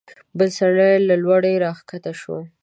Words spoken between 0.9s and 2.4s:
له لوړې راکښته شو.